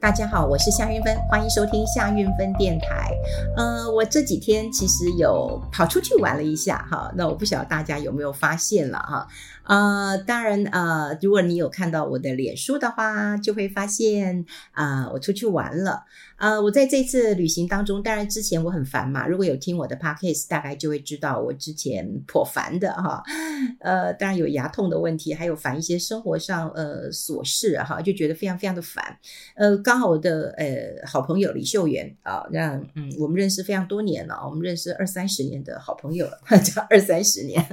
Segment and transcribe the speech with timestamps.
[0.00, 3.12] 大家好，我是夏运芬，欢迎收听夏运芬电台。
[3.56, 9.26] 呃，我这几天其实有跑出去玩了一下哈，那我不晓得大家有没有发现了哈。
[9.68, 16.04] 呃，当然呃，如果你有看到我的脸书的话，就会发现啊、呃，我出去玩了。
[16.38, 23.22] 呃，我在这次旅行当中，当然之前我很烦嘛，如果有听我的 podcast，大概就会知道我之前颇烦的哈。
[23.80, 29.18] 呃，当然有牙痛的问题，还有烦一些生活上呃琐事哈，就觉得非常非常的烦。
[29.56, 29.76] 呃。
[29.78, 37.64] 刚好我的呃好朋友李秀媛啊，那嗯，我们认识非常多年了，我们认识二三十年的好朋友了， 叫二三十年。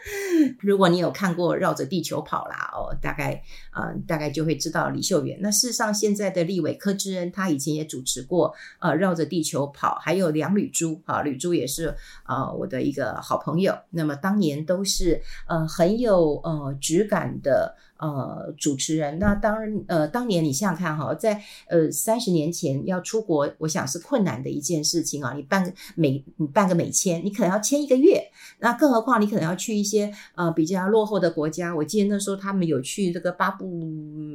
[0.60, 3.40] 如果你有看过《绕着地球跑》啦，哦，大概、
[3.72, 5.38] 呃，大概就会知道李秀媛。
[5.40, 13.72] 那事实上，现在的立伟柯志恩，他以前也主持过呃《绕着地球跑》，还有梁吕珠啊，吕珠也是啊、呃、我的一个好朋友。
[13.90, 17.76] 那么当年都是呃很有呃质感的。
[17.98, 19.56] 呃，主持人，那当，
[19.88, 25.32] 呃，当年你想想看哈，在呃三十年前要出国，我想是困难的一件事情啊。
[25.34, 28.22] 你办个美，你办个美签，你可能要签一个月，
[28.60, 31.74] 那更何况你可能要去一些呃比较落后的国家。
[31.74, 33.66] 我记得那时候他们有去这个巴布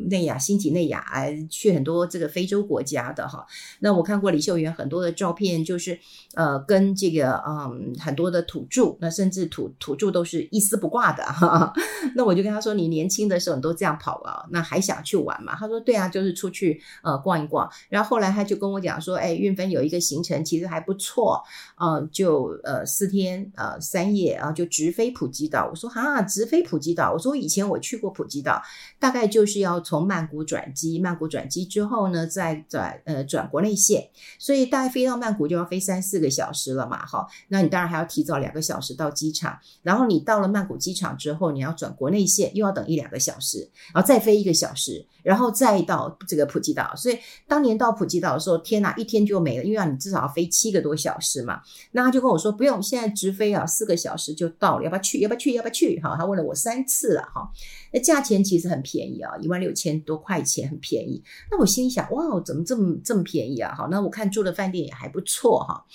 [0.09, 1.05] 内亚、新几内亚，
[1.49, 3.45] 去很多这个非洲国家的哈。
[3.79, 5.97] 那我看过李秀媛很多的照片，就是
[6.35, 11.71] 呃跟这个嗯很多的土著，那甚至土土著都是一丝不挂的哈。
[12.17, 13.52] 那我就跟他说，你年轻的时候。
[13.61, 15.55] 都这样跑啊，那还想去玩嘛？
[15.55, 17.69] 他说对啊，就是出去呃逛一逛。
[17.89, 21.43] 然后后来他就跟我讲说，哎，运芬有一个行程其实还不错，
[21.79, 25.67] 嗯、呃，就呃四天呃三夜啊，就直飞普吉岛。
[25.69, 27.11] 我说哈，直飞普吉岛。
[27.13, 28.61] 我说以前我去过普吉岛，
[28.99, 34.09] 大概就是要从曼谷转机，曼谷转机之后呢，再转呃转国内线，
[34.39, 37.27] 所以大概飞到曼谷就要飞三四个小时了嘛，哈。
[37.49, 43.42] 那你当然还要提早两个小时到机场，然后你到了曼谷机场之后，你要转国内线，又要等一两个小时。
[43.43, 46.91] 是然后再飞一个小时，然后再到这个普吉岛。
[46.95, 51.61] 所以当年到普吉岛的时候，天哪，一天就没了，因为要你至少要飞七个多小时嘛。
[51.91, 55.19] 那他就跟我说，不用，现在直飞啊，四个小时就到了，要不要去？
[55.19, 55.53] 要不要去？
[55.53, 55.99] 要不要去？
[55.99, 57.51] 哈，他问了我三次了哈。
[57.91, 61.21] 那价钱其实很便宜啊，一万六千多块钱，很便宜。
[61.51, 63.75] 那我心里想，哇，怎么这么这么便宜啊？
[63.75, 65.85] 好，那我看住的饭店也还不错哈。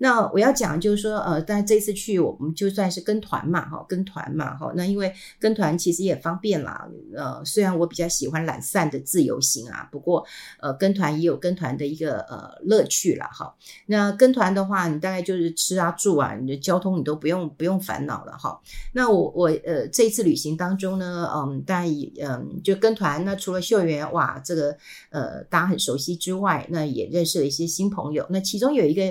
[0.00, 4.72] 那我要讲就是说，呃，但这次去我们就算是跟团嘛，哈，跟团嘛，哈。
[4.76, 10.24] 那因为跟团其实也方便啦，呃，虽然我比较喜欢懒散的自由行啊，不过
[10.60, 13.52] 呃，跟团也有跟团的一个呃乐趣啦，哈。
[13.86, 18.60] 那跟团的话，你大概就是吃啊住啊，你的交通你都不用不用烦恼了，哈。
[18.92, 24.76] 那我我呃这一次旅行当中呢，嗯，但也嗯就跟团，那除了秀媛哇，这个
[25.10, 28.24] 呃大家很熟悉之外，那也认识了一些新朋友。
[28.30, 29.02] 那其中有一个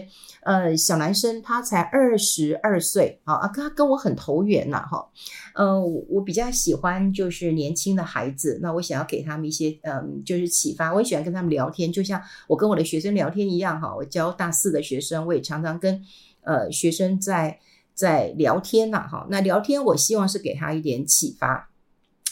[0.44, 0.77] 呃。
[0.78, 5.10] 小男生他才二十二岁啊，他跟我很投缘呐，哈，
[5.56, 10.94] 嗯，我比较喜欢就是年轻的孩子，那我想要给他们一些嗯，就是启发。
[10.94, 16.02] 我也喜欢跟他们聊天，就像我跟我的学生聊天一样，哈，我教大四的学生，我也常常跟
[16.42, 17.60] 呃学生在
[17.94, 21.70] 在聊天呐，哈，那聊天我希望是给他一点启发。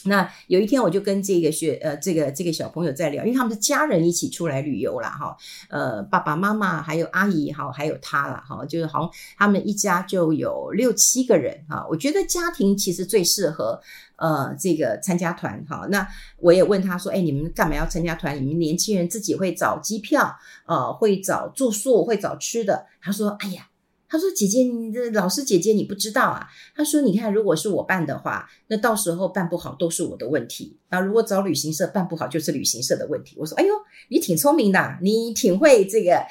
[0.05, 5.35] 那有一天，我就跟这个学呃，这个这个小朋友在聊，因为他们是家人一起出来旅游了哈，
[5.69, 11.85] 呃，爸爸妈妈还有阿姨哈，还有他了哈，就是好像他们一家就有六七个人哈。
[11.89, 13.81] 我觉得家庭其实最适合
[14.17, 15.88] 呃这个参加团哈。
[15.89, 16.07] 那
[16.38, 18.35] 我也问他说，哎，你们干嘛要参加团？
[18.38, 22.85] 你们年轻人自己会找机票，呃，会找住宿，会找吃的。
[23.01, 23.67] 他说，哎呀。
[24.07, 30.77] 他说：“姐姐，你的老师姐姐，你不知道啊。”他说：“你看，如果是我办的话，那到时候办不好都是我的问题。
[30.89, 33.73] 啊，如果找旅行社办不好，就是旅行社的问题。”我说：“哎呦，
[34.09, 36.23] 你挺聪明的，你挺会这个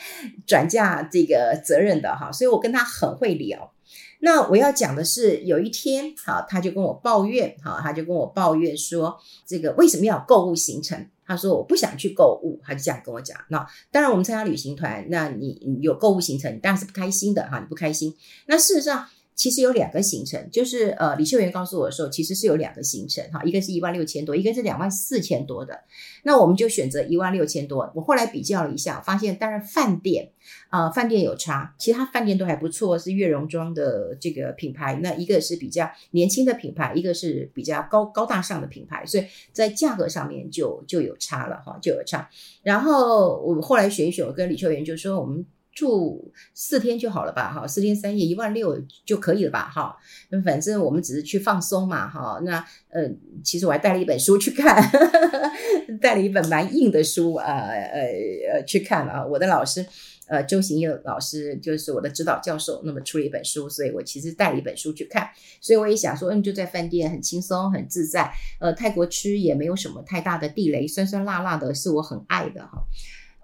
[0.46, 3.72] 转嫁这个责任的哈。”所以我跟他很会聊。
[4.20, 11.06] 那我要讲的是，有一天，哈，他就跟我抱怨，哈，他就跟我抱怨说，这个为什么要购物行程？
[11.26, 13.38] 他说我不想去购物，他就这样跟我讲。
[13.48, 18.14] 那当然，我们参加旅行团，那你有购物行程，你当然是不开心的哈，你不开心。
[18.46, 19.06] 那事实上。
[19.34, 25.80] 其实有两个行程，就是呃，李秀媛告诉我的时候，其实是有两个行程哈，一个是一万六千多，一个是两万四千多的。
[26.22, 27.90] 那我们就选择一万六千多。
[27.96, 30.30] 我后来比较了一下，发现当然饭店
[30.68, 35.00] 啊、饭店有差，其他饭店都还不错，是悦榕庄的这个品牌。
[35.02, 42.30] 那一个是比较年轻的品牌，一个是比较高高大上的品牌，所以在价格上面就就有差了哈，就有差。
[42.62, 45.44] 然后我后来选一选，我跟李秀媛就说我们。
[45.74, 47.52] 住四天就好了吧？
[47.52, 49.68] 哈，四天三夜一万六就可以了吧？
[49.68, 49.96] 哈，
[50.30, 52.40] 那反正我们只是去放松嘛，哈。
[52.44, 53.10] 那呃，
[53.42, 54.80] 其实我还带了一本书去看，
[56.00, 58.00] 带了一本蛮硬的书啊，呃
[58.52, 59.26] 呃去看啊。
[59.26, 59.84] 我的老师，
[60.28, 65.28] 呃，周行义老师就是我的指导教授，那么出了一本书，所以我其实带了一本书去看。
[65.60, 68.32] 所以我也想说，嗯，就在饭店很轻松很自在。
[68.60, 72.84] 呃，泰国吃也没有什么太大的地雷，酸酸辣辣的是我很爱的哈。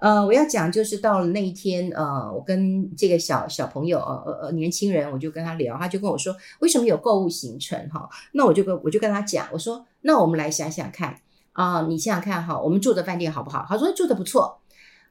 [0.00, 8.08] 呃，我要讲就是到了那一天，呃，我跟这个小小朋友，呃呃年轻人，我就跟他聊，他就跟我说，为什么有购物行程哈？
[8.32, 11.14] 那我就跟我就跟他讲，我说，那我们来想想看
[11.52, 13.66] 啊，你想想看哈，我们住的饭店好不好？
[13.68, 14.58] 他说住的不错。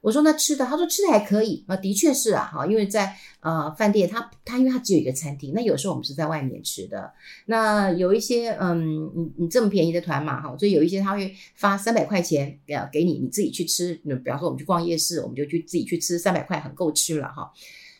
[0.00, 7.12] 我说那吃的，他说吃的还可以啊，的确是啊，哈，因为在呃饭店，他他因为他只有一个餐厅，那有时候我们是在外面吃的，
[7.44, 17.52] 那有一些嗯，你你这么便宜的团嘛，哈，所以有一些他会发三百块钱呃给你，你自己去吃，比方说我们去逛夜市，我们就去自己去吃，三百块很够吃了哈。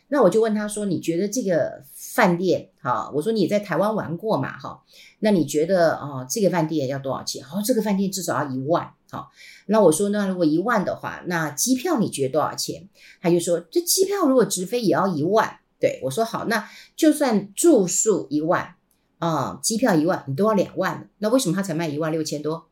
[0.09, 4.83] 那我就问他说，你觉得这个饭店哈，我说你在台湾玩过嘛，哈，
[5.19, 7.45] 那你觉得哦这个饭店要多少钱？
[7.45, 8.91] 哦，这个饭店至少要一万。
[9.11, 9.31] 好，
[9.67, 12.89] 那我说那如果一万的话，那机票你觉得多少钱？
[13.21, 15.59] 他就说这机票如果直飞也要一万。
[15.81, 18.75] 对，我说好，那就算住宿一万
[19.19, 21.09] 啊，机票一万，你都要两万。
[21.19, 22.69] 那为什么他才卖一万六千多？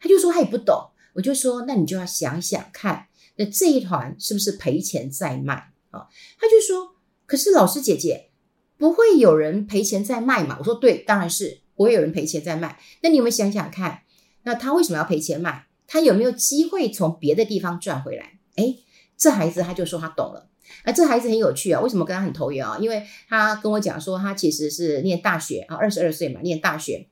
[0.00, 0.90] 他就说他也不懂。
[1.12, 3.06] 我就说那你就要想想看，
[3.36, 6.08] 那这一团是不是赔钱在卖啊？
[6.40, 6.96] 他就说，
[7.26, 8.30] 可是老师姐姐
[8.78, 10.56] 不会有人赔钱在卖嘛？
[10.58, 12.80] 我说对，当然是不会有人赔钱在卖。
[13.02, 14.00] 那你有没有想想看？
[14.44, 15.66] 那他为什么要赔钱卖？
[15.86, 18.38] 他有没有机会从别的地方赚回来？
[18.56, 18.76] 哎，
[19.16, 20.48] 这孩子他就说他懂了。
[20.84, 22.78] 啊，这孩子很有趣啊，为什么跟他很投缘啊？
[22.80, 27.08] 因为他跟我讲说，他其实是念大学啊，二十二岁嘛，念大学。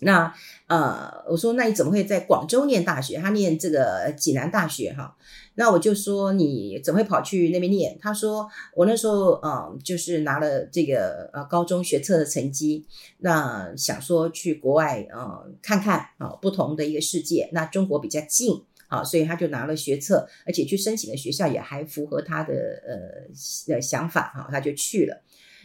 [0.00, 0.34] 那
[0.70, 3.16] 呃，我说那你怎么会在广州念大学？
[3.16, 5.16] 他念这个济南大学哈。
[5.56, 7.98] 那我就说你怎么会跑去那边念？
[8.00, 12.86] 他说我那时候嗯、呃，就是拿了这个呃高中学测的成绩，
[13.18, 17.50] 那想说去国外呃看看啊、不同的一个世界。
[17.52, 22.54] 那中国比较近啊，所以他就拿了学测，而且去申请的学校也还符合他的
[22.86, 25.20] 呃的想法哈，他就去了。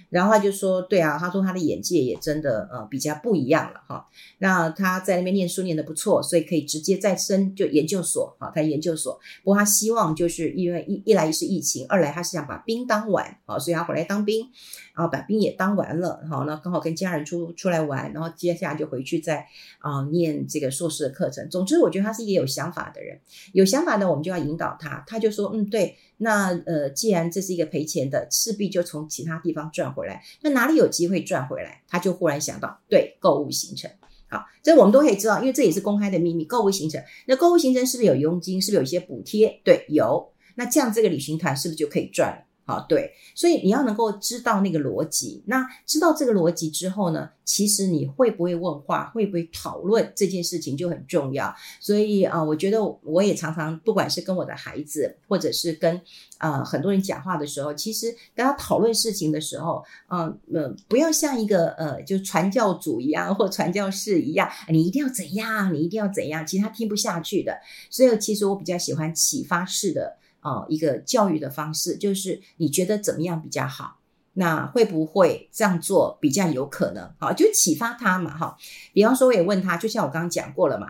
[0.10, 4.06] 然后他就说：“对啊，他说他的眼界也真的呃比较不一样了哈。
[4.40, 8.52] 那他在那边念书念得不错，所以可以直接再升就研究所哈。
[8.54, 14.48] 他研究所，不过他希望就是因为一一来是疫情，二来他是想把兵当完啊，所以他回来当兵，
[14.96, 16.46] 然后把兵也当完了好。
[16.46, 19.46] 那刚好跟家人出出来玩，然后接下来就回去再
[19.80, 21.48] 啊、念这个硕士的课程。
[21.50, 23.20] 总之，我觉得他是一个有想法的人，
[23.54, 25.04] 有想法的我们就要引导他。
[25.06, 30.24] 他就说：嗯，对。”那呃，既然这是一个赔钱的，势必就从其他地方赚回来。
[30.44, 31.82] 那哪里有机会赚回来？
[31.90, 33.92] 他就忽然想到，对，购物行程。
[34.30, 36.46] 好，这我们都可以知道，因为这也是公开的秘密。
[36.46, 38.62] 购物行程，那购物行程是不是有佣金？
[38.62, 39.60] 是不是有一些补贴？
[39.66, 40.32] 对，有。
[40.56, 42.45] 那这样这个旅行团是不是就可以赚了？
[42.68, 45.44] 好，对，所以你要能够知道那个逻辑。
[45.46, 51.56] 那知道这个逻辑之后呢，其实你会不会问话，会不会讨论这件事情就很重要。
[51.80, 56.02] 所以啊、我觉得我也常常，不管是跟我的孩子，或者是跟
[56.40, 60.22] 呃很多人讲话的时候，其实跟他讨论事情的时候，嗯、
[60.52, 67.56] 呃呃，不要像一个呃，就传教主一样或传教士一样，你一定要怎样，你一定要怎样，其实他听不下去的。
[67.92, 70.18] 所以其实我比较喜欢启发式的。
[70.46, 73.98] 哦，一个教育的方式，就是你觉得怎么样比较好？
[74.34, 77.10] 那会不会这样做比较有可能？
[77.18, 78.56] 好，就启发他嘛，哈。
[78.94, 80.88] 比方说，我也问他，就像我刚刚讲过了嘛。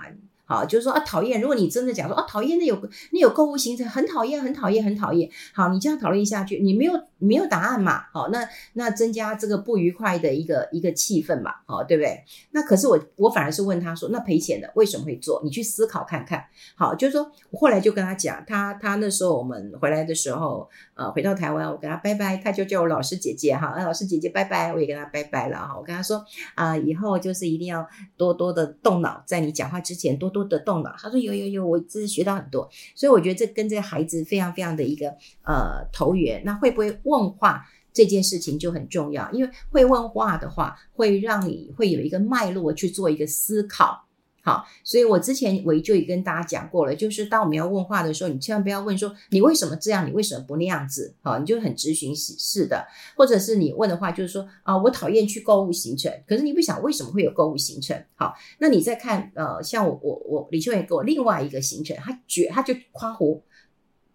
[0.48, 1.40] 好，就是说啊，讨厌。
[1.40, 5.30] 如果你真的讲说啊，讨厌，那有那有购物行程，很讨厌，很讨厌，很讨厌。
[5.54, 8.03] 好，你这样讨论下去，你没有没有答案嘛？
[8.12, 11.53] 好，那那增加这个不愉快的一个一个气氛嘛？
[11.65, 12.23] 好，对不对？
[12.51, 15.41] 那可是我我反而是问他说，那赔钱的为什么会做？
[15.44, 16.45] 你去思考看看。
[16.75, 25.75] 好，就是说我后来就跟他讲，他他那时候我们回来的时候，呃，回到台湾，我跟他拜拜，他就叫我老师姐姐哈，那老师姐姐拜拜，我也跟他拜拜了哈。
[25.75, 30.36] 我跟他说啊，以后就是一定要多多的动脑，在你讲话之前多。
[30.36, 35.07] 多的动脑，他说有有有，我这是学到很多，所以我觉得这跟这个孩子非常非常的一个
[35.43, 36.41] 呃投缘。
[36.43, 44.01] 那会不会问话这件事情就很重要，因为会问话的话，会让你会有一个脉络去做一个思考。
[44.43, 52.85] 好，所以我之前我就已跟大家讲过了，就是当我们要问话的时候，你千万不要问说你为什么这样，你为什么不那样子，好，你就很直询式的，
[53.17, 58.00] 或者是你问的话就是说啊，我讨厌去购物行程，可是你不想为什么会有购物行程？
[58.13, 63.41] 好，那你再看呃，像我我我李秋也给我另外一个行程，他绝他就夸胡，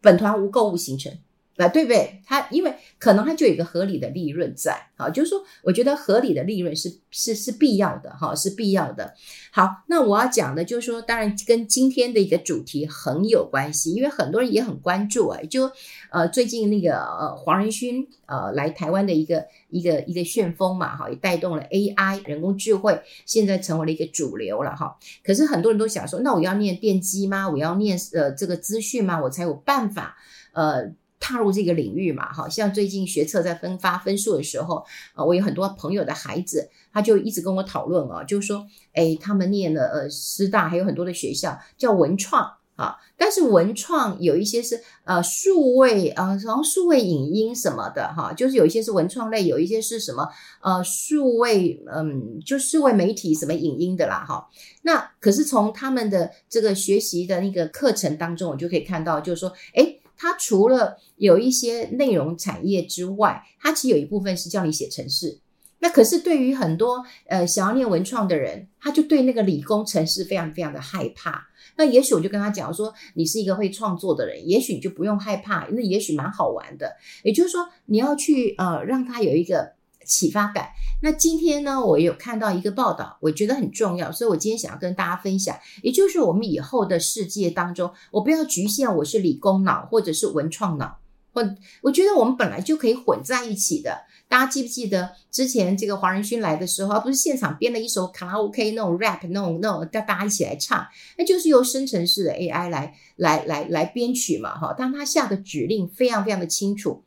[0.01, 1.13] 本团无购物行程。
[1.61, 2.23] 啊，对不对？
[2.27, 9.15] 它因为可能它就有一个合理的利润在，啊，就是说，我觉得合理的利润是是是必要的，哈，是必要的。
[9.53, 15.71] 好，那我要讲的就是说，当然跟今天的一个主题很有关系，因为很多人也很关注啊，就
[16.11, 24.97] 呃最近那个呃黄仁勋呃来台湾的一个一个一个旋风嘛，哈，也带动了 AI 人工智慧，现在成为了一个主流了，哈。
[25.25, 27.49] 可是很多人都想说，那我要念电机吗？
[27.51, 29.21] 我要念呃这个资讯吗？
[29.21, 30.17] 我才有办法
[30.53, 30.93] 呃。
[31.21, 34.85] 踏入这个领域嘛，哈，像最近学测在分发分数的时候，
[35.15, 50.27] 啊，我有很多朋友的孩子，他就一直跟我讨论啊，就是说，哎，他们念了呃师大，还有很多的学校叫文创啊，但是文创有一些是呃数位啊，然后数位影音什么的哈，就是有一些是文创类，有一些是什么
[50.63, 54.49] 呃数位嗯，就数位媒体什么影音的啦哈。
[54.83, 60.00] 那可是从他们的这个学习的那个课程当中，我就可以看到，就是说，哎。
[60.23, 65.39] 它除了有一些内容产业之外，它其实有一部分是叫你写程式。
[65.79, 71.49] 那可是对于很多呃想要念文创的人，他就对那个理工程式非常非常的害怕。
[71.77, 76.95] 那也许我就跟他讲说，你是一个会创作的人，也许你就不用害怕，那也许蛮好玩的。
[77.23, 79.80] 也就是说，你要去呃让他有一个。
[80.07, 80.71] 启发感。
[81.03, 85.57] 那今天呢，我有看到一个报道，我觉得很重要，所以我今天想要跟大家分享。
[85.83, 90.99] 也就是我们以后的世界当中，我不要局限我是理工脑或者是文创脑，
[91.33, 91.43] 或
[91.83, 94.03] 我觉得我们本来就可以混在一起的。
[94.29, 100.87] 大家记不记得之前这个黄仁勋来的时候，而不是现场编了一首卡拉 OK 那种 rap 那种那种大家一起来唱，
[101.19, 107.03] 那就是由生成式的 AI 来来来来编曲嘛，哈，但他下的指令非常非常的清楚。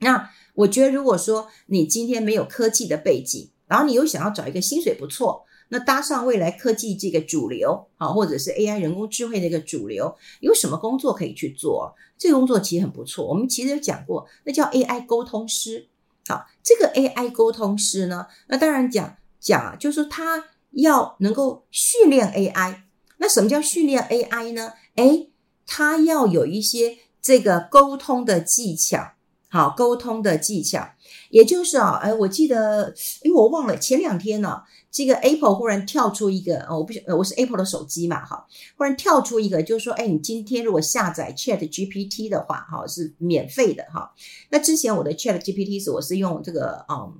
[0.00, 11.94] 那我觉得，如果说你今天没有科技的背景，然后你又想要找一个薪水不错，那搭上未来科技这个主流啊，或者是 AI 人工智慧的一个主流，有什么工作可以去做？
[12.16, 13.26] 这个工作其实很不错。
[13.26, 15.88] 我们其实有讲过，那叫 AI 沟通师。
[16.26, 22.82] 好，这个 AI 沟通师呢，那当然讲讲啊，就是说他要能够训练 AI。
[23.18, 24.72] 那什么叫训练 AI 呢？
[24.96, 25.30] 诶，
[25.66, 29.12] 他要有一些这个沟通的技巧。
[29.50, 30.86] 好，沟通的技巧，
[31.30, 44.12] 也就是啊，哎，我记得，哎，我忘了前两天呢、这个 Apple 忽然跳出一个，哦我不晓，我是 Apple 的手机嘛，哈，忽然跳出一个，就是说，哎，你今天如果下载 Chat GPT 的话，哈，是免费的，哈。
[44.50, 47.14] 那之前我的 Chat GPT 是我是用这个，嗯，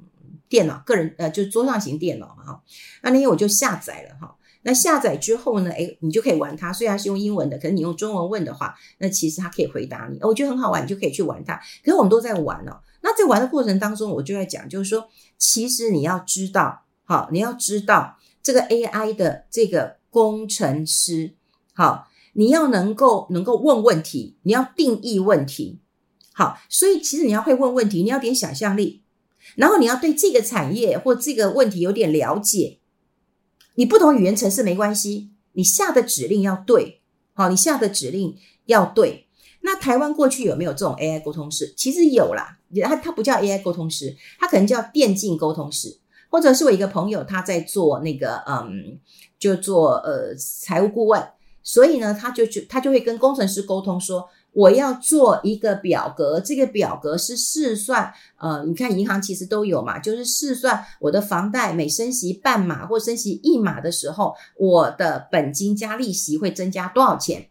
[0.50, 2.62] 电脑个人，呃，就是桌上型电脑嘛，哈。
[3.02, 4.34] 那那天我就下载了，哈。
[4.68, 5.70] 那下载之后呢？
[5.70, 6.70] 诶，你就可以玩它。
[6.70, 10.18] 虽然是用英文的，可是你用中文问的话，那其实它可以回答你。
[10.20, 11.56] 我觉得很好玩，你就可以去玩它。
[11.82, 12.78] 可是我们都在玩哦。
[13.00, 15.08] 那在玩的过程当中，我就在讲，就是说，
[15.38, 21.32] 其实你要知道，好，你要知道这个 AI 的这个工程师，
[21.72, 25.80] 好，你要能够能够问问题，你要定义问题，
[26.34, 29.00] 好，所以其实你要会问问题，你要点想象力，
[29.56, 32.77] 然后你要对这个产业或这个问题有点了解。
[33.78, 37.00] 你不同语言程式没关系，你下的指令要对，
[37.32, 39.28] 好，你下的指令要对。
[39.60, 41.72] 那台湾过去有没有这种 AI 沟通师？
[41.76, 45.96] 其实有啦，它它不叫 AI 沟通师，它可能叫电竞沟通师，
[46.28, 48.98] 或者是我一个朋友他在做那个，嗯，
[49.38, 51.24] 就做呃财务顾问，
[51.62, 54.28] 所以呢，他就就他就会跟工程师沟通说。
[54.52, 67.48] 我要做一个表格，这个表格是试算，呃，你看银行其实都有嘛，就是试算我的房贷每升息半码或升息一码的时候，我的本金加利息会增加多少钱？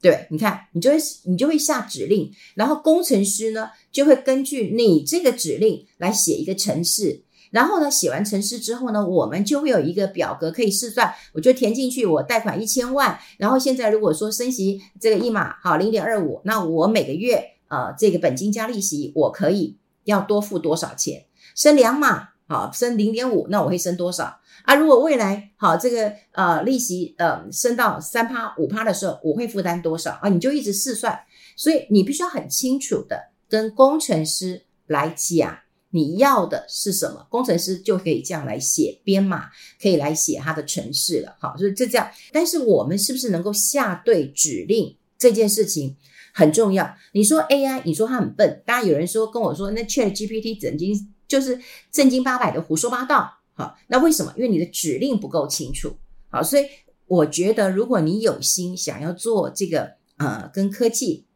[0.00, 7.22] 对，你看，你就会你就会下指令，然后工程师呢就会根据你这个指令来写一个程式。
[7.50, 11.12] 然后呢，写完程式之后呢，我们就会有一个表格可以试算。
[11.32, 21.24] 我就填进去，我贷款一千万，然后现在如果说升息这个一码好零点二五，那我每个月呃这个本金加利息我可以要多付多少钱？
[21.54, 24.74] 升两码好升零点五，那我会升多少啊？
[24.74, 30.28] 如果未来好这个呃利息呃升到三趴五趴的时候，我会负担多少啊？
[30.28, 31.18] 你就一直试算，
[31.56, 35.58] 所以你必须要很清楚的跟工程师来讲。
[35.90, 37.26] 你要的是什么？
[37.30, 39.46] 工程师就可以这样来写编码，
[39.80, 41.36] 可以来写他的程式了。
[41.40, 42.10] 好，所以就这样。
[42.32, 45.96] 但是我们是不是能够下对指令这件事情
[46.34, 46.94] 很重要。
[47.12, 51.58] 你说 AI，你说它很笨，当然有人说跟我说，那 ChatGPT 整经就是
[51.90, 53.38] 正经八百的胡说八道。
[53.54, 54.32] 好，那为什么？
[54.36, 55.96] 因为你的指令不够清楚。
[56.28, 56.64] 好，所以
[57.06, 61.26] 我觉得如果你有心想要做这个，呃，跟科技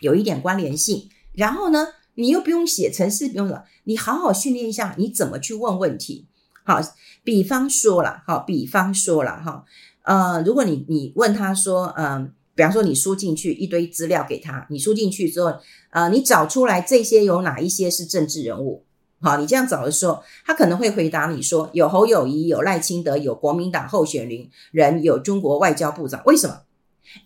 [0.00, 6.26] 有一点关联性，然后呢，你又不用写程式，不用了，你好好训练一下，你怎么去问问题？
[6.64, 6.80] 好，
[7.22, 9.64] 比方说了，好，比方说了，哈，
[10.02, 15.52] 呃，如果你你问他说，嗯、比方说你输进去一堆资料给他，你输进去之后，
[15.90, 18.84] 呃，你找出来这些有哪一些是政治人物？
[19.20, 26.22] 好，你这样找的时候，他可能会回答你说有侯友宜，有赖清德，有国民党候选人，人有中国外交部长。
[26.24, 26.60] 为什么？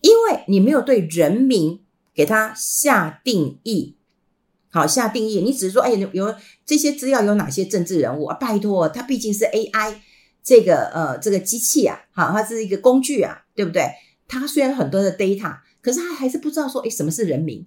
[0.00, 1.80] 因为你没有对人名
[2.14, 3.97] 给他下定义。
[4.70, 6.34] 好，下定义，你只是说，哎，有
[6.66, 8.34] 这些资料有哪些政治人物啊？
[8.36, 9.94] 拜托，他毕竟是 AI
[10.42, 13.88] 这个呃这个机器啊，好，它是一个工具啊，对不对？
[14.26, 17.66] 他虽然很多的 data，可是他还是不知道说，哎，什么是人名？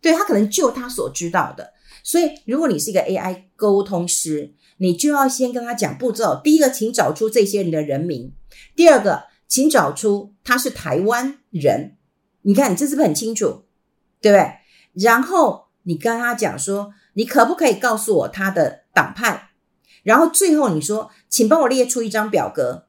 [0.00, 1.72] 对，他可能就他所知道的。
[2.02, 6.40] 所以，如果你是一个 AI 沟通师，你就要先跟他讲步骤。
[6.42, 8.30] 第一个，请找出这些人的人名；
[8.74, 11.96] 第二个，请找出他是台湾人。
[12.42, 13.64] 你看，这是不是很清楚？
[14.22, 14.52] 对不对？
[14.94, 19.50] 然后你跟他讲说，你可不可以告诉我他的党派？
[20.02, 22.86] 然后最后你说，请帮我列出一张表格，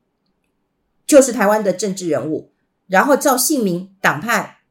[1.06, 2.52] 就是台湾的政治人物。
[2.88, 4.62] 然后照姓名、党派，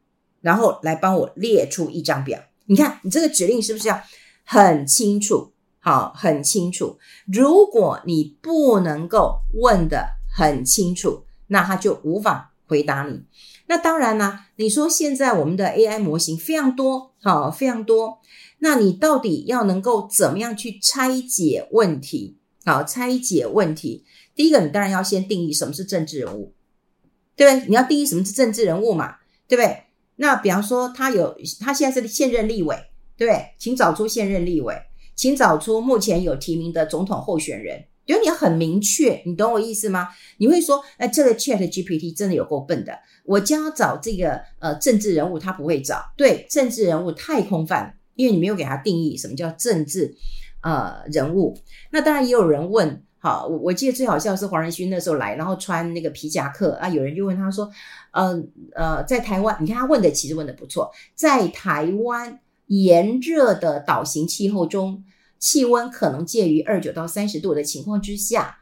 [0.40, 2.40] 然后来帮我列出一张表。
[2.66, 4.00] 你看，你这个指令是不是要
[4.44, 5.52] 很清楚？
[5.78, 6.98] 好，很清楚。
[7.32, 13.22] 如果你不能够问得很清楚，那他就无法回答你。
[13.68, 18.18] 那当然啦，你说现在我们的 AI 模型非常多，好，非常多。
[18.58, 22.38] 那你到底要能够怎么样去拆解问题？
[22.64, 24.04] 好，拆解问题。
[24.34, 26.54] 第一个，你当然要先定义什么是政治人物。
[27.36, 27.68] 对不对？
[27.68, 29.14] 你要定义什么是政治人物嘛？
[29.46, 29.84] 对不对？
[30.16, 32.74] 那比方说，他有他现在是现任立委，
[33.16, 33.50] 对不对？
[33.56, 34.74] 请找出现任立委，
[35.14, 37.84] 请找出目前有提名的总统候选人。
[38.08, 40.08] 因为你很明确，你懂我意思吗？
[40.38, 46.02] 你会说，哎，这个 ChatGPT 真的有够笨的，我将要找这个呃政治人物，他不会找。
[46.16, 50.16] 对，政治人物太空泛，因为你没有给他定义什么叫政治
[50.62, 51.56] 呃人物。
[51.90, 53.02] 那当然也有人问。
[53.20, 57.68] 好，我我记得最好笑是黄仁勋那时候来，然后穿那个皮夹克啊，有人就问他说，
[58.12, 58.40] 呃
[58.76, 62.38] 呃，在台湾，你看他问的其实问的不错，在台湾
[62.68, 65.02] 炎热的岛型气候中，
[65.38, 68.58] 气温可能介于二九到三十度的情况之下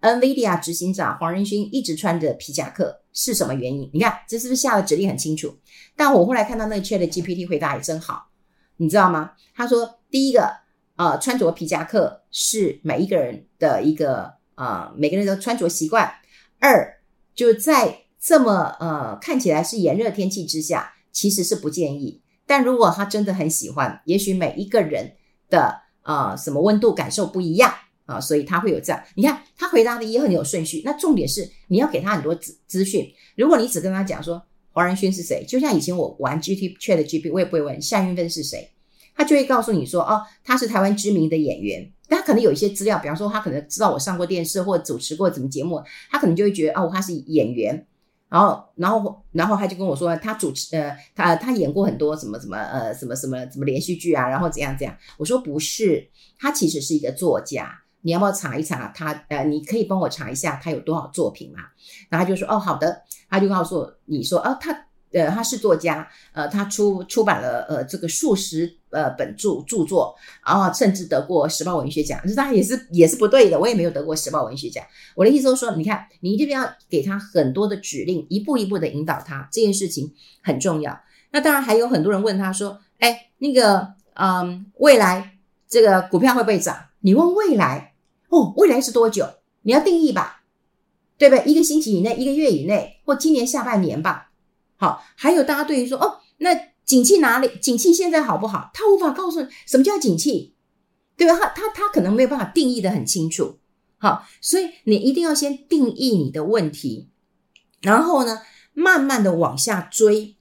[0.00, 3.90] ，NVIDIA 执行长黄仁勋一直穿着皮夹克是什么原因？
[3.92, 5.56] 你看这是不是下的指令很清楚？
[5.96, 8.30] 但我后来看到那个 ChatGPT 回答也真好，
[8.76, 9.32] 你知道吗？
[9.54, 10.60] 他说第一个。
[10.96, 16.12] 呃，穿着皮夹克是每一个人的一个呃，每个人的穿着习惯。
[16.58, 17.00] 二，
[17.34, 22.20] 就在这么呃看起来是炎热天气之下，其实是不建议。
[22.46, 25.12] 但如果他真的很喜欢，也许每一个人
[25.48, 27.72] 的呃什么温度感受不一样
[28.06, 29.02] 啊，所以他会有这样。
[29.14, 30.82] 你看他回答的也很有顺序。
[30.84, 33.06] 那重点是你要给他很多资资讯。
[33.36, 34.42] 如果你只跟他讲说
[34.72, 38.70] 黄仁勋是谁，就像以前我玩 GT Chat GP，我也不会问夏韵芬是谁。
[39.16, 47.86] 他就会告诉你说，哦，他是台湾知名的演员，但他可能有一些资料，比方说他可能知道我上过电视或主持过什么节目，他可能就会觉得，哦，他是演员，
[48.30, 54.96] 然后，然后，然后他就跟我说，他主持，呃，他他演过很多什么什么，呃，什么什么什么连续剧啊，然后怎样怎样。
[55.18, 59.12] 我说不是，他其实是一个作家，你要不要查一查他？
[59.28, 61.58] 呃，你可以帮我查一下他有多少作品嘛？
[62.08, 64.86] 然后他就说，哦，好的，他就告诉我你说，哦，他。
[65.12, 70.14] 呃，他是作家，呃，他出出版了呃这个数十呃本著著作，
[70.46, 74.84] 然后甚至得过时报文学奖，这当然也是也是不对的，我也没有得过时报文学奖。
[75.16, 81.00] 我的意思就是说，你看，你这边要给他很多的指令，一步一步的引导他，这件事情很重要。
[81.32, 86.76] 那当然还有很多人问他说，哎，那个，嗯，未来这个股票会不会涨？
[87.00, 87.94] 你问未来，
[88.28, 89.28] 哦，未来是多久？
[89.62, 90.42] 你要定义吧，
[91.18, 91.44] 对不对？
[91.44, 94.29] 一个星期以内，一个月以内，或今年下半年吧。
[94.80, 96.54] 好，还有大家对于说哦，那
[96.86, 97.50] 景气哪里？
[97.60, 98.70] 景气现在好不好？
[98.72, 100.54] 他无法告诉你什么叫景气，
[101.18, 101.34] 对吧？
[101.34, 103.58] 他他他可能没有办法定义的很清楚。
[103.98, 107.10] 好，所以你一定要先定义你的问题，
[107.82, 108.40] 然后呢，
[108.72, 110.36] 慢慢的往下追。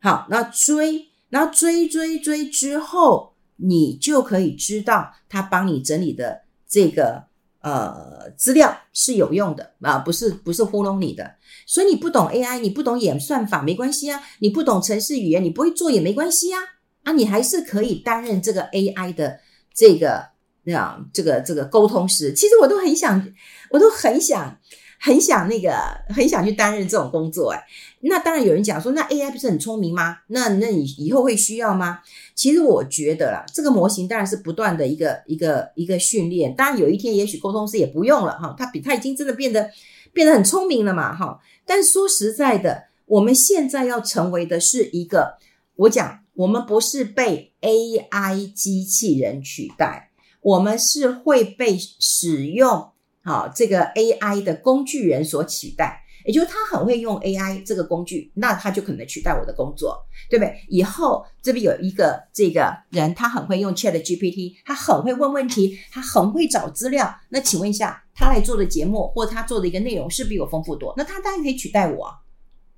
[0.00, 7.30] 好，那追，然后追追追之后，你就可以知道他帮你整理的这个。
[7.62, 11.36] 呃，资料是有用的啊，不是不是糊弄你的。
[11.66, 16.60] 所以你不懂 AI，你不懂演算法没关系啊，你不懂程式语言，你不会做也没关系啊，
[17.04, 19.38] 啊，你还是可以担任这个 AI 的
[19.74, 20.28] 这个
[20.74, 22.32] 啊，这个这个沟通师。
[22.34, 23.32] 其实我都很想，
[23.70, 24.58] 我都很想。
[25.04, 25.74] 很想那个，
[26.10, 27.60] 很想去担任这种工作哎。
[28.02, 30.18] 那当然有人讲说，那 AI 不是很聪明吗？
[30.28, 31.98] 那那你以后会需要吗？
[32.36, 36.54] 其实我觉得啦，这个模型当然是不断的一个一个一个训练。
[36.54, 39.68] 当然有一天也许沟通师也不用了哈，他比他已经真的变得
[40.12, 41.40] 变得很聪明了嘛哈。
[41.66, 45.36] 但说实在的，我们现在要成为的是一个，
[45.74, 50.10] 我讲我们不是被 AI 机器人取代，
[50.40, 52.91] 我们是会被使用。
[53.24, 59.96] 好，这个 AI 的工具人所取代，也就是他很会用 AI 这个工具，那他就可能取代我的工作，
[60.28, 60.54] 对不对？
[60.68, 67.14] 以后这边有一个这个人，他很会用 ChatGPT，他很会问问题，他很会找资料。
[67.28, 70.92] 那请问一下，他来做的节目或他做的一个内容是比我丰富多？
[70.96, 72.12] 那他当然可以取代我，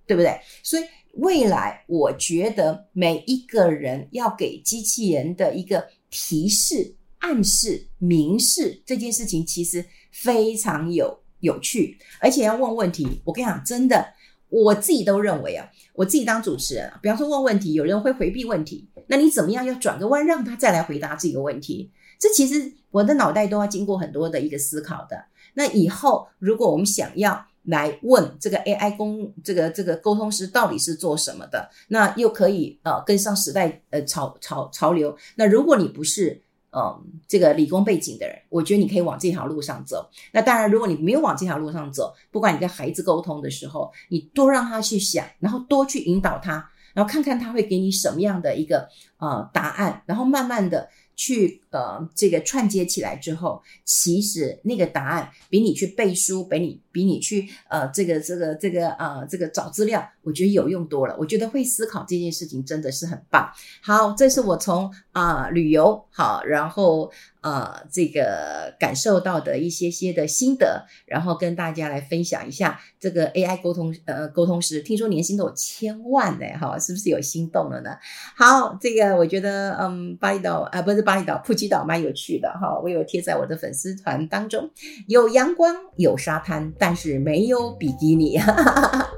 [0.06, 0.38] 对不对？
[0.62, 0.82] 所以
[1.14, 9.84] 未来我觉得每一个人要给机器人的一个提示、暗示、明示这件事情，其实
[10.22, 11.20] 非常有。
[11.40, 13.20] 有趣，而且要问问题。
[13.22, 14.02] 我跟你讲，真的，
[14.48, 21.90] 我自己都认为啊，我自己当主持人，比方说问问题，有人会回避问题，那你怎么样要转个弯，让他再来回答这个问题？
[22.18, 25.22] 这其实我的脑袋都要经过很多的一个思考的。
[25.52, 35.14] 那以后如果我们想要来问这个 AI 工，这个这个沟通师到底是做什么的，那又可以呃跟上时代呃潮潮潮流。
[35.34, 36.40] 那如果你不是。
[36.74, 40.08] 嗯，这个理工背景的人，我觉得你可以往这条路上走。
[40.32, 50.88] 那当然，如果你没有往这条路上走，不管你跟孩子沟通的时候，你多让他去想，然后多去引导他，然后看看他会给你什么样的一个呃答案，然后慢慢的。
[51.16, 61.16] 去呃，这个串接起来之后，其实那个答案比你去背书，比你比你去呃，这个这个这个呃，这个找资料，我觉得有用多了。
[61.18, 63.50] 我觉得会思考这件事情真的是很棒。
[63.82, 67.12] 好，这是我从啊、旅游好，然后。
[67.44, 77.90] 呃，这个感受到的一些些的心得，然后跟大家来分享一下这个 AI 沟通呃沟通师，听说年薪都有千万呢，哈，是不是有心动了呢？
[78.34, 84.70] 好，这个我觉得嗯，巴厘岛啊、不是巴厘岛，普吉岛蛮有趣的哈，我有贴在我的粉丝团当中，
[85.06, 89.10] 有阳光，有沙滩，但是没有比基尼，哈哈哈，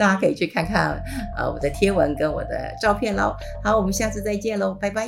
[0.00, 0.98] 大家可以去看看
[1.36, 3.36] 呃我的贴文跟我的照片喽。
[3.62, 5.06] 好，我们下次再见喽，拜拜。